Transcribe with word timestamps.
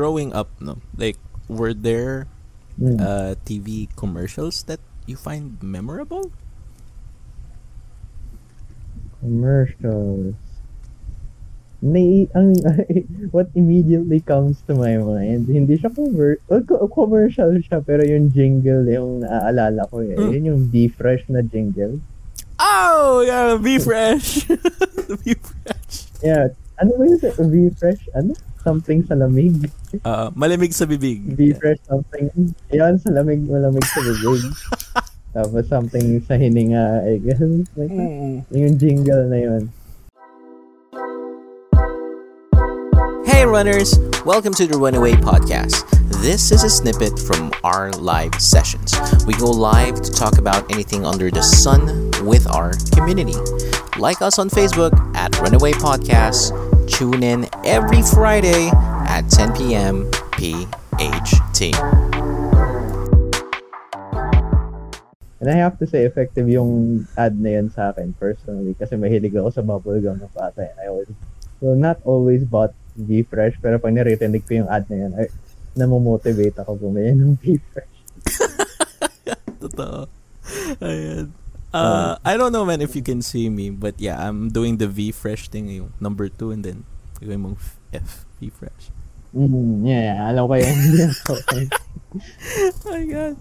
growing 0.00 0.32
up, 0.32 0.48
no, 0.64 0.80
like 0.96 1.20
were 1.52 1.76
there 1.76 2.24
Mm. 2.80 2.96
uh, 2.96 3.36
TV 3.44 3.92
commercials 3.92 4.64
that 4.64 4.80
you 5.04 5.12
find 5.12 5.60
memorable? 5.60 6.32
Commercials. 9.20 10.32
May, 11.84 12.24
ang, 12.32 12.56
what 13.36 13.52
immediately 13.52 14.20
comes 14.24 14.64
to 14.64 14.72
my 14.72 14.96
mind, 14.96 15.44
hindi 15.44 15.76
siya 15.76 15.92
cover, 15.92 16.40
commercial 16.88 17.52
siya, 17.60 17.84
pero 17.84 18.00
yung 18.00 18.32
jingle, 18.32 18.88
yung 18.88 19.28
naaalala 19.28 19.84
ko 19.92 20.00
eh. 20.00 20.16
Mm. 20.16 20.30
Yun 20.32 20.44
yung 20.48 20.60
V-Fresh 20.72 21.28
na 21.28 21.44
jingle. 21.44 22.00
Oh, 22.56 23.20
yeah, 23.24 23.56
be 23.60 23.76
fresh. 23.80 24.44
be 25.24 25.32
fresh. 25.36 26.12
Yeah. 26.24 26.52
Ano 26.76 26.96
ba 26.96 27.08
yun? 27.08 27.20
V-Fresh? 27.20 28.08
Ano? 28.12 28.36
Something 28.60 29.06
sa 29.08 29.16
lamig. 29.16 29.72
Uh, 30.04 30.28
malamig 30.36 30.76
sa 30.76 30.84
bibig. 30.84 31.24
V-Fresh 31.32 31.80
something. 31.88 32.28
Yan, 32.76 33.00
sa 33.00 33.08
lamig, 33.08 33.40
malamig 33.48 33.84
sa 33.88 34.04
bibig. 34.04 34.44
Tapos 35.34 35.64
something 35.64 36.20
sa 36.28 36.36
hininga, 36.36 37.06
I 37.08 37.16
guess. 37.24 37.40
Like, 37.72 37.88
Mm. 37.88 38.44
yung 38.52 38.74
jingle 38.76 39.24
na 39.32 39.38
yun. 39.40 39.62
Hey 43.24 43.46
runners, 43.48 43.96
welcome 44.28 44.52
to 44.52 44.66
the 44.68 44.76
Runaway 44.76 45.16
Podcast. 45.16 45.88
This 46.20 46.52
is 46.52 46.60
a 46.60 46.68
snippet 46.68 47.16
from 47.16 47.48
our 47.64 47.88
live 47.96 48.36
sessions. 48.36 48.92
We 49.24 49.32
go 49.40 49.48
live 49.48 50.02
to 50.04 50.10
talk 50.12 50.36
about 50.36 50.68
anything 50.68 51.06
under 51.08 51.30
the 51.32 51.40
sun 51.40 52.12
with 52.28 52.44
our 52.52 52.76
community. 52.92 53.38
Like 53.96 54.20
us 54.20 54.36
on 54.36 54.50
Facebook 54.52 54.92
at 55.16 55.32
Runaway 55.40 55.72
Podcast. 55.72 56.52
Tune 56.90 57.22
in 57.22 57.46
every 57.64 58.02
Friday 58.02 58.68
at 59.06 59.30
10 59.30 59.54
p.m. 59.54 60.10
PHT. 60.36 61.72
And 65.40 65.48
I 65.48 65.56
have 65.56 65.78
to 65.80 65.86
say, 65.86 66.04
effective 66.04 66.50
yung 66.52 67.06
ad 67.16 67.40
na 67.40 67.56
yan 67.56 67.72
sa 67.72 67.96
akin 67.96 68.12
personally 68.20 68.76
kasi 68.76 69.00
mahilig 69.00 69.32
ako 69.32 69.48
sa 69.48 69.64
bubblegum 69.64 70.20
na 70.20 70.28
bata. 70.36 70.68
Eh. 70.68 70.72
I 70.84 70.92
always, 70.92 71.08
well, 71.64 71.78
not 71.78 71.96
always 72.04 72.44
bought 72.44 72.76
V-Fresh, 73.00 73.56
pero 73.64 73.80
pag 73.80 73.96
naririnig 73.96 74.44
ko 74.44 74.60
yung 74.60 74.68
ad 74.68 74.84
na 74.92 74.96
yan, 75.08 75.12
ay, 75.16 75.32
namomotivate 75.80 76.60
ako 76.60 76.76
bumili 76.76 77.16
ng 77.16 77.40
V-Fresh. 77.40 77.96
Totoo. 79.64 80.04
Ayan. 80.84 81.39
Uh, 81.70 82.18
I 82.24 82.36
don't 82.36 82.50
know 82.50 82.64
man 82.64 82.82
if 82.82 82.96
you 82.96 83.02
can 83.02 83.22
see 83.22 83.48
me, 83.48 83.70
but 83.70 83.94
yeah, 83.98 84.18
I'm 84.18 84.50
doing 84.50 84.78
the 84.78 84.88
V 84.88 85.12
fresh 85.12 85.48
thing, 85.48 85.70
yung 85.70 85.94
number 86.00 86.28
two, 86.28 86.50
and 86.50 86.64
then 86.64 86.82
gawin 87.22 87.46
mong 87.46 87.58
F, 87.94 88.26
V 88.42 88.50
fresh. 88.50 88.90
Mm, 89.30 89.86
yeah, 89.86 90.26
alam 90.26 90.50
ko 90.50 90.58
yun. 90.58 90.74
okay. 91.30 91.64
oh 91.70 92.90
my 92.90 93.04
god. 93.06 93.34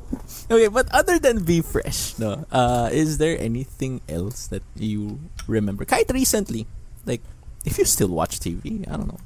Okay, 0.45 0.69
but 0.69 0.86
other 0.94 1.17
than 1.17 1.41
V 1.41 1.66
fresh, 1.66 2.13
no, 2.21 2.45
uh, 2.53 2.94
is 2.94 3.17
there 3.17 3.33
anything 3.41 4.02
else 4.05 4.45
that 4.53 4.61
you 4.77 5.17
remember? 5.49 5.81
Quite 5.86 6.14
recently, 6.14 6.69
like 7.09 7.25
if 7.66 7.81
you 7.81 7.86
still 7.86 8.14
watch 8.14 8.38
TV, 8.38 8.86
I 8.86 8.93
don't 8.93 9.09
know. 9.09 9.23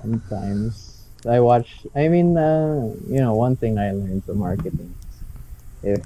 Sometimes 0.00 1.04
I 1.28 1.44
watch. 1.44 1.84
I 1.94 2.08
mean, 2.08 2.40
uh, 2.40 2.96
you 3.04 3.20
know, 3.20 3.36
one 3.36 3.60
thing 3.60 3.76
I 3.76 3.92
learned 3.92 4.24
from 4.24 4.40
marketing, 4.40 4.96
if 5.84 6.00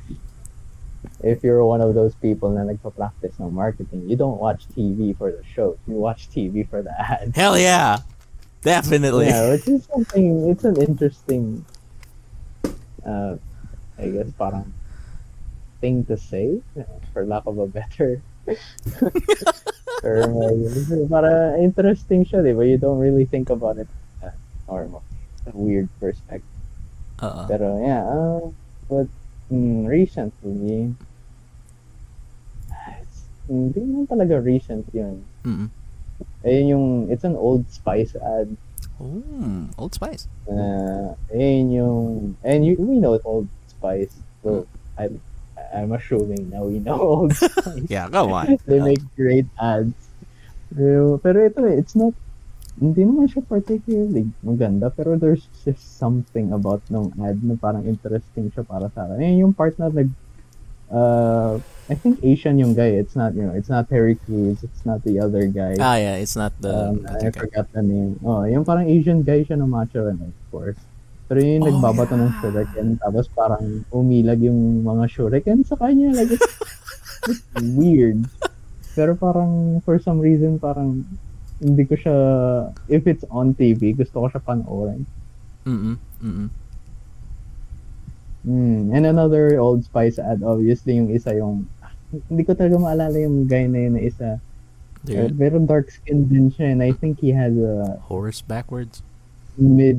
if 1.23 1.43
you're 1.43 1.65
one 1.65 1.81
of 1.81 1.95
those 1.95 2.15
people 2.17 2.51
na 2.51 2.63
nagpa-practice 2.63 3.39
ng 3.41 3.53
marketing, 3.53 4.09
you 4.09 4.17
don't 4.17 4.39
watch 4.39 4.69
TV 4.77 5.17
for 5.17 5.33
the 5.33 5.43
show. 5.45 5.77
You 5.87 5.95
watch 5.95 6.29
TV 6.31 6.69
for 6.69 6.83
the 6.83 6.93
ad. 6.93 7.33
Hell 7.35 7.59
yeah, 7.59 8.01
definitely. 8.63 9.27
Yeah, 9.27 9.51
which 9.51 9.69
is 9.69 9.85
something. 9.87 10.49
It's 10.51 10.65
an 10.65 10.77
interesting, 10.81 11.65
uh, 13.05 13.37
I 13.99 14.09
guess, 14.09 14.31
parang 14.39 14.73
thing 15.81 16.05
to 16.07 16.17
say, 16.17 16.61
for 17.13 17.25
lack 17.25 17.47
of 17.47 17.59
a 17.59 17.67
better 17.67 18.23
term. 20.03 20.31
Para 21.11 21.57
interesting 21.59 22.25
siya, 22.25 22.45
di 22.45 22.53
ba? 22.53 22.67
You 22.67 22.79
don't 22.79 22.99
really 22.99 23.25
think 23.25 23.51
about 23.51 23.79
it 23.79 23.89
uh, 24.23 24.31
normal. 24.69 25.03
A 25.47 25.55
weird 25.55 25.89
perspective. 26.01 26.47
Uh, 27.19 27.49
Pero 27.49 27.81
yeah, 27.81 28.05
uh, 28.05 28.51
but 28.91 29.09
mm, 29.51 29.87
recently, 29.87 30.95
it's, 33.01 33.19
hindi 33.49 33.81
naman 33.81 34.07
talaga 34.09 34.43
recent 34.43 34.87
yun. 34.93 35.25
mm 35.45 35.69
Ayun 36.47 36.67
yung, 36.71 36.87
it's 37.11 37.25
an 37.25 37.37
Old 37.37 37.69
Spice 37.69 38.17
ad. 38.17 38.49
Oh, 38.97 39.69
Old 39.77 39.93
Spice. 39.93 40.29
Uh, 40.49 41.13
ayun 41.29 41.69
yung, 41.75 42.05
and 42.41 42.65
you, 42.65 42.79
we 42.79 42.97
know 42.97 43.19
Old 43.25 43.49
Spice. 43.69 44.15
So, 44.41 44.65
I'm, 44.97 45.21
I'm 45.75 45.93
assuming 45.93 46.49
now 46.49 46.65
we 46.65 46.79
know 46.79 46.97
Old 46.97 47.37
Spice. 47.37 47.85
Yeah, 47.91 48.09
come 48.09 48.33
on. 48.33 48.57
they 48.65 48.81
make 48.81 49.03
great 49.17 49.45
ads. 49.61 49.93
Pero, 50.73 51.19
pero 51.19 51.45
ito 51.45 51.61
eh, 51.67 51.79
it's 51.79 51.95
not, 51.95 52.15
hindi 52.77 53.03
naman 53.09 53.25
siya 53.25 53.41
particularly 53.45 54.29
maganda, 54.45 54.93
pero 54.93 55.17
there's 55.17 55.49
just 55.65 55.81
something 55.97 56.53
about 56.53 56.85
nung 56.93 57.09
ad 57.25 57.41
na 57.41 57.57
parang 57.57 57.89
interesting 57.89 58.53
siya 58.53 58.69
para 58.69 58.93
sa 58.93 59.09
akin. 59.09 59.41
Yung 59.41 59.57
part 59.57 59.81
na 59.81 59.89
nag, 59.89 60.13
uh, 60.93 61.57
I 61.89 61.95
think 61.95 62.21
Asian 62.21 62.59
yung 62.59 62.75
guy. 62.75 62.99
It's 62.99 63.17
not, 63.17 63.33
you 63.33 63.47
know, 63.47 63.55
it's 63.55 63.71
not 63.71 63.89
Terry 63.89 64.19
Crews. 64.27 64.61
It's 64.61 64.85
not 64.85 65.01
the 65.07 65.23
other 65.23 65.47
guy. 65.49 65.79
Ah, 65.81 65.97
yeah, 65.97 66.21
it's 66.21 66.37
not 66.37 66.53
the. 66.61 66.93
um, 66.93 67.07
I 67.09 67.31
guy. 67.31 67.47
forgot 67.47 67.71
the 67.73 67.81
name. 67.81 68.19
Oh, 68.27 68.43
yung 68.45 68.67
parang 68.67 68.91
Asian 68.91 69.23
guy 69.23 69.47
siya 69.47 69.57
na 69.57 69.65
macho 69.71 70.05
rin, 70.05 70.19
of 70.21 70.37
course. 70.53 70.79
Pero 71.27 71.43
yung 71.43 71.63
Oh, 71.63 71.69
nagbabato 71.71 72.15
ng 72.15 72.29
yeah. 72.29 72.39
shuriken, 72.43 72.87
tapos 73.01 73.27
parang 73.33 73.83
umilag 73.91 74.43
yung 74.45 74.85
mga 74.85 75.05
shuriken 75.11 75.65
sa 75.67 75.75
kanya. 75.81 76.13
Like, 76.15 76.35
it's, 76.35 76.51
it's 77.27 77.43
weird. 77.75 78.27
Pero 78.95 79.15
parang, 79.19 79.81
for 79.83 79.99
some 79.99 80.19
reason, 80.23 80.59
parang, 80.59 81.03
hindi 81.61 81.83
ko 81.89 81.95
siya, 81.97 82.17
if 82.89 83.07
it's 83.07 83.25
on 83.31 83.55
TV, 83.55 83.97
gusto 83.97 84.25
ko 84.25 84.27
siya 84.29 84.43
panoorin. 84.45 85.05
Mm-mm, 85.67 85.97
mm-mm. 86.23 86.49
Mm. 88.47 88.95
And 88.95 89.05
another 89.07 89.59
Old 89.59 89.83
Spice 89.85 90.19
ad, 90.23 90.43
obviously, 90.47 90.97
yung 90.97 91.11
isa 91.11 91.35
yung, 91.35 91.67
hindi 92.31 92.47
ko 92.47 92.55
talaga 92.55 92.79
maalala 92.79 93.19
yung 93.19 93.51
guy 93.51 93.67
na 93.67 93.79
yun 93.91 93.95
na 93.99 94.03
isa. 94.07 94.39
They're 95.03 95.31
Pero 95.31 95.59
dark 95.63 95.91
skin 95.91 96.27
din 96.31 96.51
siya, 96.51 96.75
and 96.75 96.83
I 96.83 96.91
think 96.95 97.19
he 97.19 97.31
has 97.35 97.55
a 97.59 97.99
horse 98.07 98.43
backwards. 98.43 99.03
mid 99.57 99.97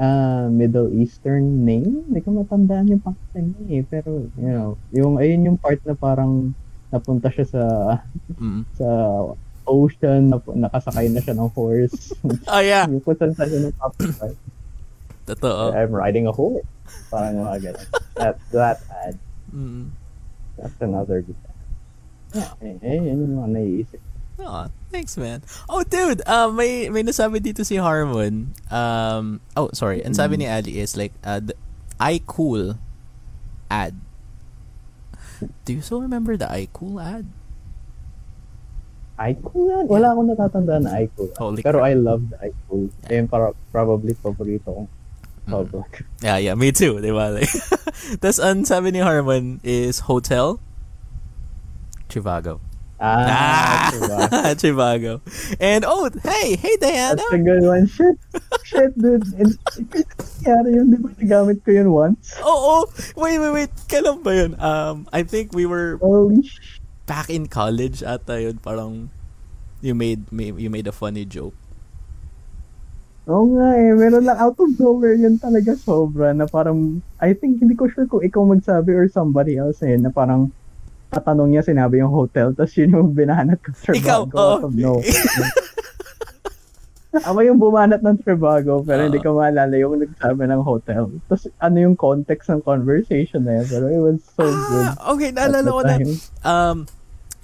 uh, 0.00 0.48
Middle 0.48 0.88
Eastern 0.96 1.68
name. 1.68 2.08
Hindi 2.08 2.24
ko 2.24 2.40
matandaan 2.40 2.88
yung 2.88 3.04
pangalan 3.04 3.52
niya 3.60 3.64
eh. 3.68 3.84
Pero, 3.84 4.10
you 4.40 4.48
know, 4.48 4.80
yung, 4.96 5.20
ayun 5.20 5.44
yung 5.44 5.58
part 5.60 5.76
na 5.84 5.92
parang 5.92 6.56
napunta 6.88 7.28
siya 7.28 7.46
sa 7.46 7.62
Mm. 8.40 8.64
sa 8.74 8.86
ocean, 9.66 10.30
nap- 10.30 10.48
nakasakay 10.48 11.08
na 11.10 11.20
siya 11.20 11.34
ng 11.36 11.50
horse. 11.52 12.12
Oh, 12.50 12.60
yeah. 12.60 12.86
yung 12.88 13.00
kung 13.00 13.16
saan 13.16 13.34
siya 13.34 13.68
napapasay. 13.70 14.32
Totoo. 15.24 15.72
I'm 15.72 15.92
riding 15.92 16.28
a 16.28 16.34
horse. 16.34 16.68
Parang 17.08 17.40
mga 17.40 17.72
ganun. 17.72 17.88
That, 18.16 18.36
that 18.52 18.78
ad. 18.92 19.16
Mm. 19.48 19.90
That's 20.60 20.78
another 20.80 21.24
good 21.24 21.40
ad. 21.48 21.54
Eh, 22.60 22.76
eh, 22.82 22.98
yun 22.98 23.24
yung 23.24 23.34
mga 23.40 23.50
naiisip. 23.54 24.02
Oh, 24.42 24.66
thanks, 24.90 25.14
man. 25.16 25.46
Oh, 25.70 25.86
dude, 25.86 26.18
uh, 26.26 26.50
may 26.50 26.90
may 26.90 27.06
nasabi 27.06 27.38
dito 27.38 27.62
si 27.62 27.78
Harmon. 27.78 28.50
Um, 28.66 29.38
oh, 29.54 29.70
sorry. 29.70 30.02
Ang 30.02 30.18
sabi 30.18 30.42
ni 30.42 30.50
Ali 30.50 30.82
is 30.82 30.98
like, 30.98 31.14
uh, 31.22 31.38
the 31.38 31.54
iCool 32.02 32.82
ad. 33.70 33.94
Do 35.64 35.70
you 35.70 35.82
still 35.82 36.02
remember 36.02 36.34
the 36.36 36.50
iCool 36.50 36.98
ad? 36.98 37.30
iCool 39.14 39.64
yan? 39.70 39.84
Wala 39.86 40.06
akong 40.10 40.28
natatandaan 40.34 40.82
na 40.84 40.98
iCool. 40.98 41.30
Holy 41.38 41.62
Pero 41.62 41.78
crap. 41.78 41.90
I 41.90 41.92
love 41.94 42.22
the 42.30 42.38
iCool. 42.50 42.90
Ayun, 43.10 43.26
para, 43.30 43.54
probably 43.70 44.14
paborito 44.18 44.70
kong 44.74 44.88
Mm. 45.44 45.52
public. 45.52 46.04
Yeah, 46.24 46.38
yeah, 46.40 46.54
me 46.56 46.72
too, 46.72 47.04
di 47.04 47.12
ba? 47.12 47.28
Like, 47.36 47.52
Tapos 48.24 48.40
ang 48.40 48.64
sabi 48.64 48.96
ni 48.96 49.04
Harmon 49.04 49.60
is 49.60 50.08
hotel, 50.08 50.56
Trivago. 52.08 52.60
Ah, 52.96 53.92
diba? 53.92 54.24
Trivago. 54.60 55.20
And 55.60 55.84
oh, 55.84 56.08
hey, 56.24 56.56
hey 56.56 56.76
Diana. 56.80 57.20
That's 57.20 57.36
a 57.36 57.44
good 57.44 57.60
one. 57.60 57.84
Shit. 57.84 58.16
Shit, 58.64 58.96
dude. 58.96 59.28
And, 59.36 59.52
kaya 60.40 60.64
yun, 60.64 60.88
di 60.88 60.96
ba 60.96 61.12
nagamit 61.20 61.60
ko 61.60 61.76
yun 61.76 61.92
once? 61.92 62.40
Oh, 62.40 62.48
oh, 62.48 62.82
wait, 63.20 63.36
wait, 63.36 63.52
wait. 63.52 63.72
Kailan 63.92 64.24
ba 64.24 64.32
yun? 64.32 64.56
Um, 64.56 65.04
I 65.12 65.28
think 65.28 65.52
we 65.52 65.66
were 65.68 66.00
Holy 66.00 66.40
sh... 66.40 66.80
back 67.04 67.28
in 67.28 67.46
college 67.48 68.02
ata 68.02 68.40
yun. 68.40 68.58
Parang 68.60 69.08
you 69.80 69.94
made, 69.94 70.24
you 70.32 70.68
made 70.68 70.88
a 70.88 70.94
funny 70.94 71.24
joke. 71.24 71.56
Oo 73.24 73.56
nga 73.56 73.72
eh. 73.80 73.92
Meron 73.96 74.28
lang 74.28 74.36
out 74.36 74.56
of 74.60 74.68
nowhere 74.76 75.16
yun 75.16 75.40
talaga 75.40 75.72
sobra 75.80 76.36
na 76.36 76.44
parang, 76.44 77.00
I 77.16 77.32
think, 77.32 77.56
hindi 77.56 77.72
ko 77.72 77.88
sure 77.88 78.04
kung 78.04 78.20
ikaw 78.20 78.44
magsabi 78.44 78.92
or 78.92 79.08
somebody 79.08 79.56
else 79.56 79.80
eh, 79.80 79.96
na 79.96 80.12
parang 80.12 80.52
tatanong 81.08 81.56
niya, 81.56 81.64
sinabi 81.64 82.04
yung 82.04 82.12
hotel, 82.12 82.52
tapos 82.52 82.74
yun 82.76 82.92
yung 82.92 83.16
binahanap 83.16 83.62
ko 83.64 83.70
sa 83.72 83.96
Ikaw, 83.96 84.20
oo. 84.28 84.36
out 84.36 84.64
of 84.68 84.74
nowhere. 84.76 85.08
Ako 87.22 87.38
yung 87.46 87.62
bumanat 87.62 88.02
ng 88.02 88.18
Trivago, 88.18 88.82
pero 88.82 89.06
hindi 89.06 89.20
Ah. 89.20 89.24
ko 89.24 89.38
maalala 89.38 89.74
yung 89.78 90.02
nagsabi 90.02 90.50
ng 90.50 90.62
hotel. 90.66 91.06
Tapos 91.30 91.46
ano 91.62 91.76
yung 91.78 91.94
context 91.94 92.50
ng 92.50 92.58
conversation 92.60 93.46
na 93.46 93.62
yun. 93.62 93.66
Pero 93.70 93.84
it 93.86 94.00
was 94.02 94.18
so 94.34 94.42
good. 94.42 94.86
Ah, 94.90 95.14
okay, 95.14 95.30
at 95.30 95.36
naalala 95.38 95.68
ko 95.70 95.80
na. 95.80 95.94
Um, 96.42 96.76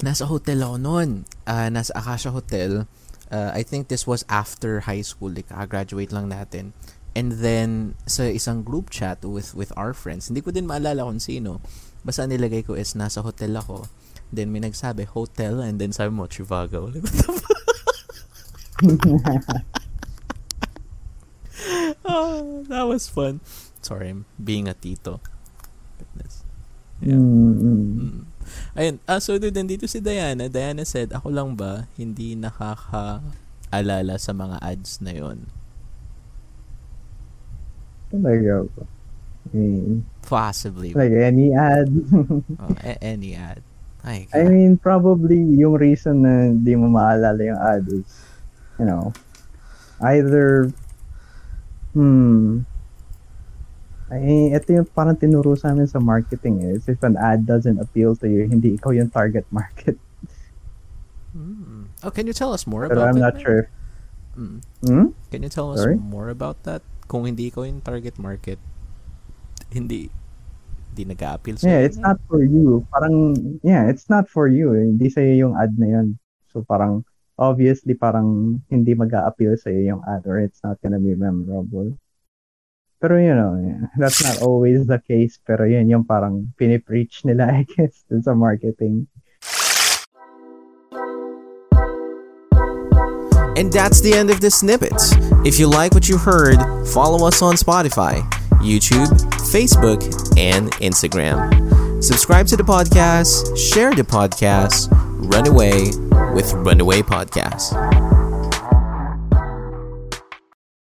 nasa 0.01 0.27
hotel 0.27 0.59
ako 0.65 0.77
noon. 0.77 1.09
Ah, 1.47 1.71
nasa 1.71 1.95
Acacia 1.95 2.35
Hotel. 2.35 2.91
Uh, 3.31 3.55
I 3.55 3.63
think 3.63 3.87
this 3.87 4.11
was 4.11 4.27
after 4.27 4.91
high 4.91 5.07
school. 5.07 5.31
Like, 5.31 5.47
graduate 5.71 6.11
lang 6.11 6.35
natin. 6.35 6.75
And 7.15 7.39
then, 7.39 7.95
sa 8.03 8.27
isang 8.27 8.67
group 8.67 8.91
chat 8.91 9.23
with 9.23 9.55
with 9.55 9.71
our 9.79 9.95
friends, 9.95 10.27
hindi 10.31 10.43
ko 10.43 10.51
din 10.51 10.67
maalala 10.67 11.07
kung 11.07 11.23
sino. 11.23 11.63
Basta 12.03 12.27
nilagay 12.27 12.67
ko 12.67 12.75
is, 12.75 12.99
nasa 12.99 13.23
hotel 13.23 13.55
ako. 13.55 13.87
Then, 14.31 14.51
may 14.51 14.59
nagsabi, 14.59 15.07
hotel, 15.07 15.59
and 15.59 15.79
then 15.79 15.91
sabi 15.91 16.11
mo, 16.11 16.27
Trivago. 16.27 16.87
Like, 16.95 17.03
what 17.03 17.15
the 17.15 17.31
fuck? 17.35 17.60
Oh, 22.05 22.65
that 22.71 22.85
was 22.89 23.09
fun. 23.09 23.41
Sorry, 23.81 24.11
I'm 24.11 24.25
being 24.37 24.69
a 24.69 24.75
tito. 24.75 25.21
Goodness. 25.99 26.45
Yeah. 27.01 27.17
Mm, 27.17 27.55
mm. 27.57 27.81
Mm. 27.97 28.21
Ayun, 28.75 28.97
ah, 29.07 29.21
so 29.23 29.39
dude, 29.39 29.55
nandito 29.55 29.89
si 29.89 30.01
Diana. 30.01 30.49
Diana 30.51 30.85
said, 30.85 31.13
ako 31.13 31.31
lang 31.31 31.55
ba 31.55 31.87
hindi 31.97 32.35
nakaka-alala 32.35 34.19
sa 34.19 34.33
mga 34.35 34.59
ads 34.61 35.01
na 35.01 35.13
yon? 35.15 35.47
Talaga 38.11 38.67
ba? 38.75 38.85
Mean, 39.55 40.05
Possibly. 40.23 40.93
like 40.93 41.13
any 41.15 41.55
ad. 41.57 41.89
Oh, 42.61 42.75
a- 42.85 43.01
any 43.01 43.33
ad. 43.35 43.63
Ay, 44.01 44.29
I 44.33 44.49
mean, 44.49 44.77
probably 44.81 45.37
yung 45.61 45.77
reason 45.77 46.25
na 46.25 46.49
hindi 46.53 46.73
mo 46.73 46.89
maalala 46.89 47.41
yung 47.41 47.61
ad 47.61 47.85
is, 47.93 48.05
you 48.81 48.89
know, 48.89 49.13
either, 50.01 50.73
hmm, 51.93 52.65
ay, 54.11 54.57
ito 54.57 54.75
yung 54.75 54.89
parang 54.91 55.15
tinuro 55.15 55.55
sa 55.55 55.71
amin 55.71 55.87
sa 55.87 56.01
marketing 56.03 56.65
is, 56.67 56.89
if 56.89 56.99
an 57.05 57.15
ad 57.21 57.47
doesn't 57.47 57.79
appeal 57.79 58.17
to 58.19 58.27
you, 58.27 58.49
hindi 58.49 58.75
ikaw 58.75 58.91
yung 58.91 59.13
target 59.13 59.47
market. 59.53 59.95
Mm. 61.31 61.87
Oh, 62.03 62.11
can 62.11 62.27
you 62.27 62.35
tell 62.35 62.51
us 62.51 62.67
more 62.67 62.91
Pero 62.91 63.07
about 63.07 63.15
I'm 63.15 63.23
that? 63.23 63.39
not 63.39 63.45
sure. 63.45 63.71
Mm. 64.35 64.59
Hmm? 64.83 65.07
Can 65.31 65.47
you 65.47 65.53
tell 65.53 65.71
us 65.71 65.79
Sorry? 65.79 65.95
more 65.95 66.27
about 66.27 66.65
that? 66.67 66.83
Kung 67.07 67.23
hindi 67.23 67.55
ikaw 67.55 67.63
yung 67.63 67.87
target 67.87 68.19
market, 68.19 68.59
hindi 69.71 70.11
hindi 70.91 71.07
nag-a-appeal 71.15 71.63
sa 71.63 71.71
Yeah, 71.71 71.87
it's 71.87 72.03
not 72.03 72.19
for 72.27 72.43
you. 72.43 72.83
Parang, 72.91 73.39
yeah, 73.63 73.87
it's 73.87 74.11
not 74.11 74.27
for 74.27 74.51
you. 74.51 74.75
Hindi 74.75 75.07
sa'yo 75.07 75.47
yung 75.47 75.55
ad 75.55 75.79
na 75.79 75.87
yun. 75.87 76.19
So 76.51 76.67
parang, 76.67 77.07
obviously, 77.41 77.97
parang 77.97 78.61
hindi 78.69 78.93
mag 78.93 79.11
appeal 79.17 79.57
sa'yo 79.57 79.97
yung 79.97 80.03
ad 80.05 80.29
or 80.29 80.39
it's 80.39 80.61
not 80.63 80.77
gonna 80.85 81.01
be 81.01 81.17
memorable. 81.17 81.97
Pero 83.01 83.17
you 83.17 83.33
know, 83.33 83.57
that's 83.97 84.21
not 84.21 84.45
always 84.45 84.85
the 84.85 85.01
case. 85.01 85.41
Pero 85.41 85.65
yun 85.65 85.89
yung 85.89 86.05
parang 86.05 86.53
pinipreach 86.61 87.25
nila, 87.25 87.49
I 87.59 87.65
guess, 87.65 88.05
sa 88.21 88.37
marketing. 88.37 89.09
And 93.57 93.73
that's 93.73 94.01
the 94.01 94.13
end 94.15 94.31
of 94.31 94.41
the 94.41 94.53
snippet. 94.53 94.97
If 95.45 95.59
you 95.59 95.69
like 95.69 95.93
what 95.93 96.09
you 96.09 96.17
heard, 96.17 96.57
follow 96.93 97.27
us 97.27 97.43
on 97.43 97.57
Spotify, 97.57 98.25
YouTube, 98.61 99.09
Facebook, 99.53 100.01
and 100.39 100.73
Instagram. 100.81 101.53
Subscribe 102.03 102.47
to 102.49 102.57
the 102.57 102.65
podcast, 102.65 103.53
share 103.57 103.93
the 103.93 104.05
podcast, 104.05 104.89
run 105.29 105.47
away 105.47 105.93
with 106.35 106.53
Runaway 106.53 107.03
Podcast. 107.03 108.20